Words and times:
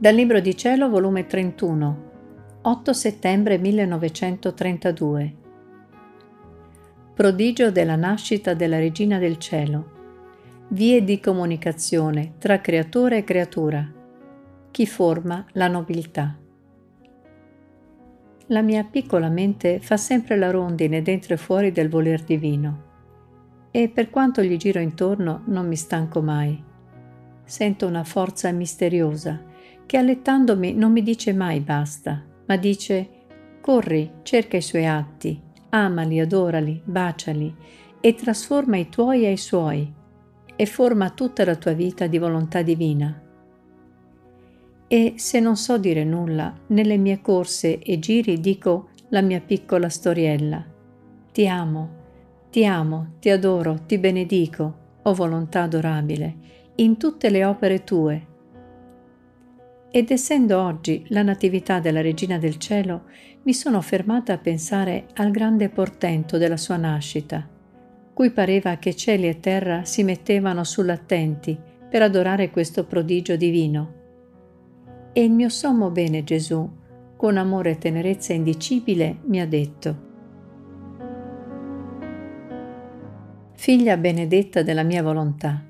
Dal 0.00 0.14
Libro 0.14 0.40
di 0.40 0.56
Cielo, 0.56 0.88
volume 0.88 1.26
31, 1.26 2.10
8 2.62 2.92
settembre 2.94 3.58
1932. 3.58 5.34
Prodigio 7.12 7.70
della 7.70 7.96
nascita 7.96 8.54
della 8.54 8.78
Regina 8.78 9.18
del 9.18 9.36
Cielo. 9.36 9.90
Vie 10.68 11.04
di 11.04 11.20
comunicazione 11.20 12.32
tra 12.38 12.62
creatore 12.62 13.18
e 13.18 13.24
creatura. 13.24 13.86
Chi 14.70 14.86
forma 14.86 15.44
la 15.52 15.68
nobiltà. 15.68 16.34
La 18.46 18.62
mia 18.62 18.84
piccola 18.84 19.28
mente 19.28 19.80
fa 19.80 19.98
sempre 19.98 20.38
la 20.38 20.50
rondine 20.50 21.02
dentro 21.02 21.34
e 21.34 21.36
fuori 21.36 21.72
del 21.72 21.90
voler 21.90 22.22
divino 22.22 22.84
e 23.70 23.90
per 23.90 24.08
quanto 24.08 24.42
gli 24.42 24.56
giro 24.56 24.80
intorno 24.80 25.42
non 25.48 25.68
mi 25.68 25.76
stanco 25.76 26.22
mai. 26.22 26.64
Sento 27.44 27.86
una 27.86 28.04
forza 28.04 28.50
misteriosa 28.50 29.48
che 29.90 29.96
allettandomi 29.96 30.72
non 30.72 30.92
mi 30.92 31.02
dice 31.02 31.32
mai 31.32 31.58
basta, 31.58 32.22
ma 32.46 32.56
dice 32.56 33.08
corri, 33.60 34.18
cerca 34.22 34.56
i 34.56 34.62
suoi 34.62 34.86
atti, 34.86 35.42
amali, 35.70 36.20
adorali, 36.20 36.80
baciali 36.84 37.52
e 38.00 38.14
trasforma 38.14 38.76
i 38.76 38.88
tuoi 38.88 39.26
ai 39.26 39.36
suoi 39.36 39.92
e 40.54 40.66
forma 40.66 41.10
tutta 41.10 41.44
la 41.44 41.56
tua 41.56 41.72
vita 41.72 42.06
di 42.06 42.18
volontà 42.18 42.62
divina. 42.62 43.20
E 44.86 45.14
se 45.16 45.40
non 45.40 45.56
so 45.56 45.76
dire 45.76 46.04
nulla, 46.04 46.54
nelle 46.68 46.96
mie 46.96 47.20
corse 47.20 47.80
e 47.80 47.98
giri 47.98 48.38
dico 48.38 48.90
la 49.08 49.22
mia 49.22 49.40
piccola 49.40 49.88
storiella. 49.88 50.64
Ti 51.32 51.48
amo, 51.48 51.88
ti 52.48 52.64
amo, 52.64 53.14
ti 53.18 53.28
adoro, 53.28 53.80
ti 53.86 53.98
benedico, 53.98 54.98
o 55.02 55.14
volontà 55.14 55.62
adorabile, 55.62 56.36
in 56.76 56.96
tutte 56.96 57.28
le 57.28 57.44
opere 57.44 57.82
tue, 57.82 58.28
ed 59.90 60.10
essendo 60.10 60.60
oggi 60.60 61.04
la 61.08 61.22
Natività 61.22 61.80
della 61.80 62.00
Regina 62.00 62.38
del 62.38 62.58
Cielo, 62.58 63.04
mi 63.42 63.52
sono 63.52 63.80
fermata 63.80 64.34
a 64.34 64.38
pensare 64.38 65.06
al 65.14 65.30
grande 65.30 65.68
portento 65.68 66.38
della 66.38 66.56
sua 66.56 66.76
nascita, 66.76 67.48
cui 68.12 68.30
pareva 68.30 68.76
che 68.76 68.94
cieli 68.94 69.28
e 69.28 69.40
terra 69.40 69.84
si 69.84 70.04
mettevano 70.04 70.62
sull'attenti 70.62 71.58
per 71.88 72.02
adorare 72.02 72.50
questo 72.50 72.84
prodigio 72.84 73.34
divino. 73.36 73.94
E 75.12 75.24
il 75.24 75.32
mio 75.32 75.48
sommo 75.48 75.90
bene 75.90 76.22
Gesù, 76.22 76.68
con 77.16 77.36
amore 77.36 77.70
e 77.70 77.78
tenerezza 77.78 78.32
indicibile, 78.32 79.18
mi 79.24 79.40
ha 79.40 79.46
detto, 79.46 80.08
Figlia 83.54 83.98
benedetta 83.98 84.62
della 84.62 84.84
mia 84.84 85.02
volontà, 85.02 85.62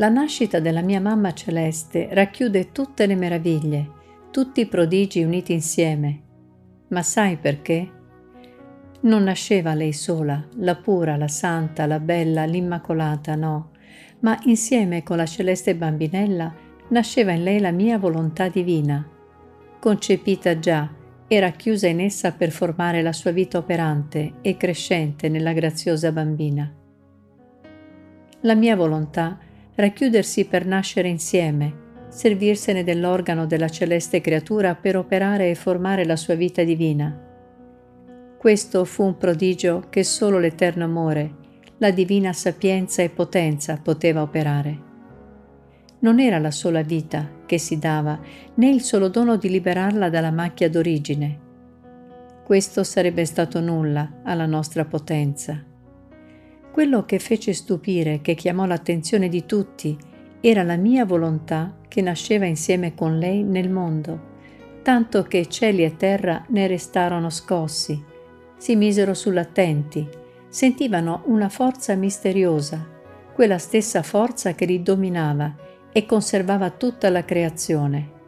la 0.00 0.08
nascita 0.08 0.60
della 0.60 0.80
mia 0.80 0.98
mamma 0.98 1.34
celeste 1.34 2.08
racchiude 2.10 2.72
tutte 2.72 3.04
le 3.04 3.14
meraviglie, 3.14 3.90
tutti 4.30 4.62
i 4.62 4.66
prodigi 4.66 5.22
uniti 5.22 5.52
insieme. 5.52 6.22
Ma 6.88 7.02
sai 7.02 7.36
perché? 7.36 7.90
Non 9.00 9.24
nasceva 9.24 9.74
lei 9.74 9.92
sola, 9.92 10.42
la 10.56 10.76
pura, 10.76 11.18
la 11.18 11.28
santa, 11.28 11.84
la 11.84 12.00
bella, 12.00 12.46
l'immacolata, 12.46 13.34
no, 13.34 13.72
ma 14.20 14.38
insieme 14.44 15.02
con 15.02 15.18
la 15.18 15.26
celeste 15.26 15.76
bambinella 15.76 16.50
nasceva 16.88 17.32
in 17.32 17.42
lei 17.42 17.60
la 17.60 17.70
mia 17.70 17.98
volontà 17.98 18.48
divina, 18.48 19.06
concepita 19.78 20.58
già 20.58 20.88
e 21.28 21.40
racchiusa 21.40 21.88
in 21.88 22.00
essa 22.00 22.32
per 22.32 22.52
formare 22.52 23.02
la 23.02 23.12
sua 23.12 23.32
vita 23.32 23.58
operante 23.58 24.36
e 24.40 24.56
crescente 24.56 25.28
nella 25.28 25.52
graziosa 25.52 26.10
bambina. 26.10 26.72
La 28.40 28.54
mia 28.54 28.74
volontà 28.74 29.38
racchiudersi 29.80 30.44
per 30.44 30.66
nascere 30.66 31.08
insieme, 31.08 31.88
servirsene 32.08 32.84
dell'organo 32.84 33.46
della 33.46 33.68
celeste 33.68 34.20
creatura 34.20 34.74
per 34.74 34.96
operare 34.96 35.50
e 35.50 35.54
formare 35.54 36.04
la 36.04 36.16
sua 36.16 36.34
vita 36.34 36.62
divina. 36.62 37.28
Questo 38.38 38.84
fu 38.84 39.04
un 39.04 39.16
prodigio 39.16 39.86
che 39.90 40.04
solo 40.04 40.38
l'eterno 40.38 40.84
amore, 40.84 41.34
la 41.78 41.90
divina 41.90 42.32
sapienza 42.32 43.02
e 43.02 43.10
potenza 43.10 43.78
poteva 43.82 44.22
operare. 44.22 44.88
Non 46.00 46.18
era 46.18 46.38
la 46.38 46.50
sola 46.50 46.82
vita 46.82 47.28
che 47.46 47.58
si 47.58 47.78
dava, 47.78 48.18
né 48.54 48.70
il 48.70 48.80
solo 48.80 49.08
dono 49.08 49.36
di 49.36 49.50
liberarla 49.50 50.08
dalla 50.08 50.30
macchia 50.30 50.70
d'origine. 50.70 51.38
Questo 52.44 52.82
sarebbe 52.82 53.24
stato 53.24 53.60
nulla 53.60 54.20
alla 54.24 54.46
nostra 54.46 54.84
potenza. 54.84 55.62
Quello 56.72 57.04
che 57.04 57.18
fece 57.18 57.52
stupire, 57.52 58.20
che 58.20 58.34
chiamò 58.34 58.64
l'attenzione 58.64 59.28
di 59.28 59.44
tutti, 59.44 59.98
era 60.40 60.62
la 60.62 60.76
mia 60.76 61.04
volontà 61.04 61.76
che 61.88 62.00
nasceva 62.00 62.46
insieme 62.46 62.94
con 62.94 63.18
lei 63.18 63.42
nel 63.42 63.68
mondo, 63.68 64.28
tanto 64.82 65.24
che 65.24 65.46
cieli 65.46 65.82
e 65.82 65.96
terra 65.96 66.44
ne 66.48 66.68
restarono 66.68 67.28
scossi, 67.28 68.02
si 68.56 68.76
misero 68.76 69.14
sull'attenti, 69.14 70.08
sentivano 70.48 71.22
una 71.26 71.48
forza 71.48 71.94
misteriosa, 71.96 72.86
quella 73.34 73.58
stessa 73.58 74.02
forza 74.02 74.54
che 74.54 74.64
li 74.64 74.80
dominava 74.80 75.52
e 75.92 76.06
conservava 76.06 76.70
tutta 76.70 77.10
la 77.10 77.24
creazione. 77.24 78.18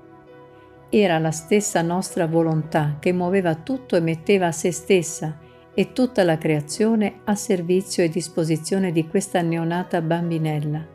Era 0.88 1.18
la 1.18 1.30
stessa 1.30 1.80
nostra 1.80 2.26
volontà 2.26 2.96
che 2.98 3.12
muoveva 3.12 3.54
tutto 3.54 3.94
e 3.94 4.00
metteva 4.00 4.48
a 4.48 4.52
se 4.52 4.72
stessa 4.72 5.38
e 5.74 5.92
tutta 5.92 6.22
la 6.22 6.38
creazione 6.38 7.20
a 7.24 7.34
servizio 7.34 8.02
e 8.02 8.08
disposizione 8.08 8.92
di 8.92 9.06
questa 9.06 9.40
neonata 9.40 10.00
bambinella. 10.00 10.86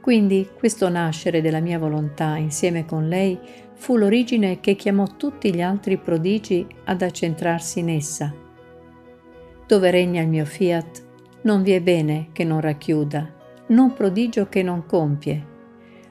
Quindi 0.00 0.48
questo 0.56 0.88
nascere 0.88 1.40
della 1.40 1.60
mia 1.60 1.78
volontà 1.78 2.36
insieme 2.36 2.84
con 2.86 3.08
lei 3.08 3.38
fu 3.74 3.96
l'origine 3.96 4.60
che 4.60 4.76
chiamò 4.76 5.04
tutti 5.16 5.52
gli 5.52 5.60
altri 5.60 5.98
prodigi 5.98 6.66
ad 6.84 7.02
accentrarsi 7.02 7.80
in 7.80 7.90
essa. 7.90 8.32
Dove 9.66 9.90
regna 9.90 10.22
il 10.22 10.28
mio 10.28 10.44
fiat, 10.44 11.04
non 11.42 11.62
vi 11.62 11.72
è 11.72 11.80
bene 11.80 12.28
che 12.32 12.44
non 12.44 12.60
racchiuda, 12.60 13.34
non 13.68 13.92
prodigio 13.94 14.48
che 14.48 14.62
non 14.62 14.86
compie. 14.86 15.54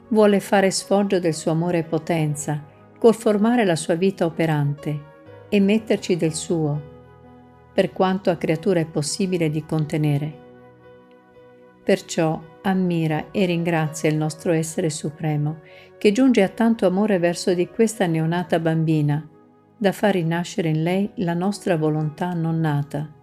Vuole 0.10 0.40
fare 0.42 0.70
sfoggio 0.72 1.20
del 1.20 1.34
suo 1.34 1.52
amore 1.52 1.80
e 1.80 1.84
potenza, 1.84 2.64
col 3.00 3.16
formare 3.16 3.66
la 3.66 3.76
sua 3.76 3.96
vita 3.96 4.26
operante 4.26 5.14
e 5.48 5.60
metterci 5.60 6.18
del 6.18 6.34
suo, 6.34 6.95
per 7.76 7.92
quanto 7.92 8.30
a 8.30 8.38
creatura 8.38 8.80
è 8.80 8.86
possibile 8.86 9.50
di 9.50 9.66
contenere. 9.66 10.44
Perciò 11.84 12.42
ammira 12.62 13.32
e 13.32 13.44
ringrazia 13.46 14.10
il 14.10 14.16
nostro 14.16 14.54
essere 14.54 14.90
supremo, 14.90 15.60
che 15.98 16.14
giunge 16.14 16.42
a 16.42 16.48
tanto 16.48 16.88
amore 16.88 17.20
verso 17.20 17.54
di 17.54 17.68
questa 17.68 18.06
neonata 18.06 18.60
bambina, 18.60 19.28
da 19.78 19.92
far 19.92 20.14
rinascere 20.14 20.70
in 20.70 20.84
lei 20.84 21.12
la 21.16 21.34
nostra 21.34 21.76
volontà 21.76 22.32
non 22.32 22.62
nata, 22.62 23.14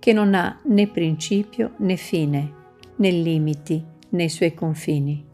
che 0.00 0.12
non 0.12 0.34
ha 0.34 0.58
né 0.64 0.88
principio 0.88 1.74
né 1.76 1.94
fine, 1.94 2.52
né 2.96 3.10
limiti 3.12 3.80
nei 4.08 4.28
suoi 4.28 4.54
confini. 4.54 5.24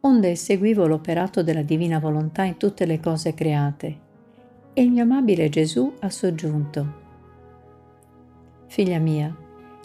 Onde 0.00 0.34
seguivo 0.36 0.86
l'operato 0.86 1.42
della 1.42 1.62
divina 1.62 1.98
volontà 1.98 2.44
in 2.44 2.56
tutte 2.56 2.86
le 2.86 2.98
cose 2.98 3.34
create, 3.34 4.10
e 4.74 4.82
il 4.82 4.90
mio 4.90 5.02
amabile 5.02 5.48
Gesù 5.48 5.92
ha 6.00 6.10
soggiunto. 6.10 7.00
Figlia 8.66 8.98
mia, 8.98 9.34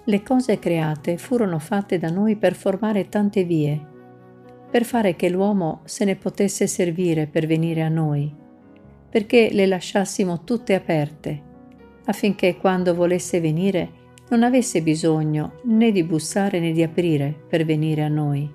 le 0.06 0.24
cose 0.24 0.60
create 0.60 1.18
furono 1.18 1.60
fatte 1.60 1.98
da 1.98 2.10
noi 2.10 2.38
per 2.38 2.56
formare 2.56 3.10
tante 3.10 3.44
vie, 3.44 3.96
per 4.70 4.86
fare 4.86 5.16
che 5.16 5.30
l'uomo 5.30 5.82
se 5.84 6.06
ne 6.06 6.16
potesse 6.16 6.68
servire 6.68 7.28
per 7.28 7.46
venire 7.46 7.82
a 7.82 7.90
noi, 7.90 8.34
perché 9.10 9.50
le 9.52 9.66
lasciassimo 9.66 10.44
tutte 10.44 10.74
aperte, 10.74 11.42
affinché 12.06 12.56
quando 12.56 12.96
volesse 12.96 13.42
venire 13.42 14.06
non 14.30 14.44
avesse 14.44 14.82
bisogno 14.82 15.60
né 15.64 15.92
di 15.92 16.04
bussare 16.04 16.60
né 16.60 16.72
di 16.72 16.84
aprire 16.84 17.36
per 17.48 17.66
venire 17.66 18.04
a 18.04 18.10
noi. 18.10 18.50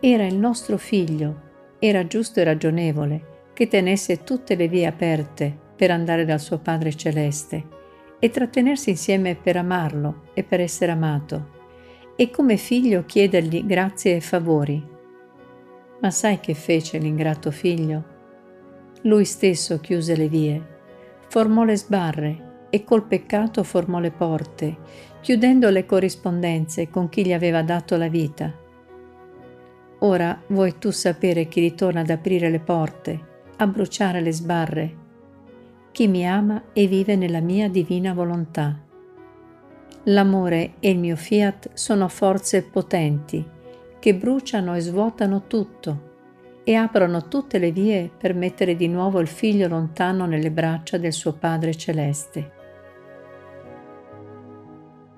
Era 0.00 0.24
il 0.24 0.36
nostro 0.36 0.78
figlio, 0.78 1.48
era 1.78 2.06
giusto 2.06 2.40
e 2.40 2.44
ragionevole, 2.44 3.39
che 3.60 3.68
tenesse 3.68 4.24
tutte 4.24 4.54
le 4.54 4.68
vie 4.68 4.86
aperte 4.86 5.54
per 5.76 5.90
andare 5.90 6.24
dal 6.24 6.40
suo 6.40 6.60
Padre 6.60 6.94
Celeste 6.94 7.62
e 8.18 8.30
trattenersi 8.30 8.88
insieme 8.88 9.34
per 9.34 9.58
amarlo 9.58 10.28
e 10.32 10.44
per 10.44 10.60
essere 10.60 10.92
amato, 10.92 11.48
e 12.16 12.30
come 12.30 12.56
figlio 12.56 13.04
chiedergli 13.04 13.66
grazie 13.66 14.16
e 14.16 14.20
favori. 14.22 14.82
Ma 16.00 16.10
sai 16.10 16.40
che 16.40 16.54
fece 16.54 16.96
l'ingrato 16.96 17.50
figlio? 17.50 18.04
Lui 19.02 19.26
stesso 19.26 19.78
chiuse 19.78 20.16
le 20.16 20.28
vie, 20.28 20.66
formò 21.28 21.62
le 21.62 21.76
sbarre 21.76 22.66
e 22.70 22.82
col 22.82 23.04
peccato 23.04 23.62
formò 23.62 23.98
le 23.98 24.10
porte, 24.10 24.74
chiudendo 25.20 25.68
le 25.68 25.84
corrispondenze 25.84 26.88
con 26.88 27.10
chi 27.10 27.26
gli 27.26 27.34
aveva 27.34 27.60
dato 27.60 27.98
la 27.98 28.08
vita. 28.08 28.50
Ora 29.98 30.42
vuoi 30.46 30.78
tu 30.78 30.90
sapere 30.90 31.46
chi 31.46 31.60
ritorna 31.60 32.00
ad 32.00 32.08
aprire 32.08 32.48
le 32.48 32.60
porte 32.60 33.28
a 33.60 33.66
bruciare 33.66 34.22
le 34.22 34.32
sbarre. 34.32 34.96
Chi 35.92 36.08
mi 36.08 36.26
ama 36.26 36.62
e 36.72 36.86
vive 36.86 37.14
nella 37.14 37.40
mia 37.40 37.68
divina 37.68 38.14
volontà. 38.14 38.78
L'amore 40.04 40.74
e 40.80 40.88
il 40.88 40.98
mio 40.98 41.14
fiat 41.14 41.70
sono 41.74 42.08
forze 42.08 42.62
potenti 42.62 43.46
che 43.98 44.14
bruciano 44.14 44.74
e 44.74 44.80
svuotano 44.80 45.46
tutto 45.46 46.08
e 46.64 46.74
aprono 46.74 47.28
tutte 47.28 47.58
le 47.58 47.70
vie 47.70 48.10
per 48.16 48.34
mettere 48.34 48.76
di 48.76 48.88
nuovo 48.88 49.20
il 49.20 49.26
figlio 49.26 49.68
lontano 49.68 50.24
nelle 50.24 50.50
braccia 50.50 50.96
del 50.96 51.12
suo 51.12 51.34
Padre 51.34 51.74
celeste. 51.74 52.52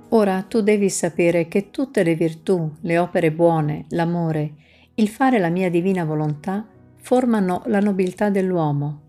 Ora 0.09 0.43
tu 0.43 0.63
devi 0.63 0.91
sapere 0.91 1.47
che 1.47 1.71
tutte 1.71 2.03
le 2.03 2.17
virtù, 2.17 2.73
le 2.81 2.99
opere 2.99 3.31
buone, 3.31 3.85
l'amore, 3.91 4.55
il 4.95 5.09
fare 5.09 5.39
la 5.39 5.49
mia 5.49 5.71
divina 5.71 6.05
volontà 6.05 6.67
formano 7.03 7.63
la 7.67 7.81
nobiltà 7.81 8.31
dell'uomo, 8.31 9.01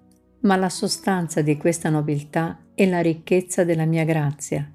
ma 0.41 0.55
la 0.55 0.69
sostanza 0.69 1.41
di 1.41 1.57
questa 1.57 1.89
nobiltà 1.89 2.57
è 2.73 2.87
la 2.87 3.01
ricchezza 3.01 3.63
della 3.63 3.85
mia 3.85 4.03
grazia. 4.03 4.69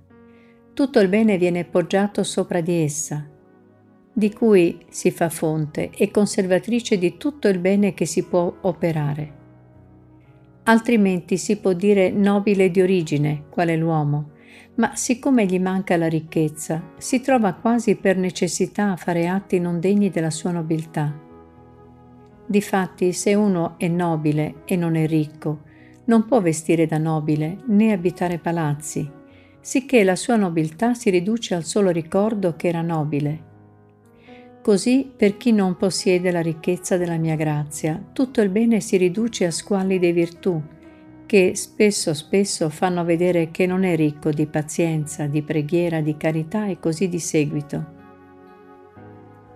Tutto 0.73 1.01
il 1.01 1.09
bene 1.09 1.37
viene 1.37 1.65
poggiato 1.65 2.23
sopra 2.23 2.61
di 2.61 2.75
essa, 2.75 3.29
di 4.13 4.33
cui 4.33 4.85
si 4.89 5.11
fa 5.11 5.29
fonte 5.29 5.91
e 5.91 6.13
conservatrice 6.13 6.97
di 6.97 7.17
tutto 7.17 7.49
il 7.49 7.59
bene 7.59 7.93
che 7.93 8.07
si 8.07 8.25
può 8.25 8.55
operare. 8.61 9.35
Altrimenti 10.63 11.39
si 11.39 11.57
può 11.59 11.73
dire 11.73 12.11
nobile 12.11 12.71
di 12.71 12.81
origine, 12.81 13.47
quale 13.51 13.77
l'uomo, 13.77 14.31
ma 14.77 14.95
siccome 14.95 15.45
gli 15.45 15.59
manca 15.59 15.97
la 15.97 16.09
ricchezza, 16.09 16.93
si 16.99 17.21
trova 17.21 17.55
quasi 17.55 17.97
per 17.97 18.17
necessità 18.17 18.93
a 18.93 18.97
fare 18.97 19.27
atti 19.27 19.59
non 19.59 19.81
degni 19.81 20.09
della 20.09 20.31
sua 20.31 20.53
nobiltà. 20.53 21.27
Difatti, 22.51 23.13
se 23.13 23.35
uno 23.35 23.75
è 23.77 23.89
nobile 23.89 24.63
e 24.65 24.75
non 24.75 24.97
è 24.97 25.07
ricco, 25.07 25.65
non 26.07 26.25
può 26.25 26.41
vestire 26.41 26.87
da 26.87 26.97
nobile 26.97 27.59
né 27.67 27.93
abitare 27.93 28.39
palazzi, 28.39 29.07
sicché 29.61 30.03
la 30.03 30.17
sua 30.17 30.37
nobiltà 30.37 30.95
si 30.95 31.11
riduce 31.11 31.55
al 31.55 31.65
solo 31.65 31.91
ricordo 31.91 32.57
che 32.57 32.69
era 32.69 32.81
nobile. 32.81 33.45
Così 34.63 35.13
per 35.15 35.37
chi 35.37 35.53
non 35.53 35.77
possiede 35.77 36.31
la 36.31 36.41
ricchezza 36.41 36.97
della 36.97 37.19
mia 37.19 37.37
grazia, 37.37 38.03
tutto 38.15 38.41
il 38.41 38.49
bene 38.49 38.81
si 38.81 38.97
riduce 38.97 39.45
a 39.45 39.51
squalli 39.51 39.99
di 39.99 40.11
virtù, 40.13 40.59
che 41.27 41.55
spesso 41.55 42.15
spesso 42.15 42.71
fanno 42.71 43.05
vedere 43.05 43.51
che 43.51 43.67
non 43.67 43.85
è 43.85 43.95
ricco 43.95 44.31
di 44.31 44.47
pazienza, 44.47 45.27
di 45.27 45.43
preghiera, 45.43 46.01
di 46.01 46.17
carità 46.17 46.65
e 46.65 46.79
così 46.79 47.11
di 47.11 47.19
seguito. 47.19 47.97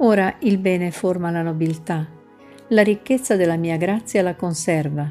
Ora 0.01 0.37
il 0.41 0.59
bene 0.59 0.91
forma 0.91 1.31
la 1.31 1.41
nobiltà, 1.41 2.21
la 2.73 2.83
ricchezza 2.83 3.37
della 3.37 3.57
mia 3.57 3.77
grazia 3.77 4.23
la 4.23 4.35
conserva, 4.35 5.11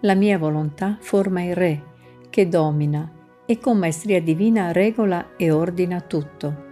la 0.00 0.14
mia 0.14 0.36
volontà 0.36 0.98
forma 1.00 1.42
il 1.42 1.54
Re, 1.54 1.82
che 2.28 2.48
domina 2.48 3.10
e 3.46 3.58
con 3.58 3.78
maestria 3.78 4.20
divina 4.20 4.72
regola 4.72 5.34
e 5.36 5.50
ordina 5.50 6.02
tutto. 6.02 6.71